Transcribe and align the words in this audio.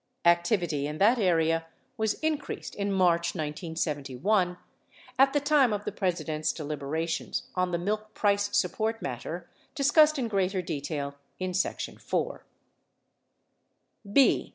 Activity 0.25 0.87
in 0.87 0.97
that 0.97 1.19
area 1.19 1.67
was 1.95 2.15
increased 2.21 2.73
in 2.73 2.91
March 2.91 3.35
1971, 3.35 4.57
at 5.19 5.31
the 5.31 5.39
time 5.39 5.71
of 5.71 5.85
the 5.85 5.91
President's 5.91 6.51
deliberations 6.51 7.43
on 7.53 7.69
the 7.69 7.77
milk 7.77 8.15
price 8.15 8.49
sup 8.57 8.71
port 8.71 9.03
matter, 9.03 9.47
discussed 9.75 10.17
in 10.17 10.27
greater 10.27 10.63
detail 10.63 11.17
in 11.37 11.53
section 11.53 11.97
IV. 11.97 12.39
B. 14.11 14.49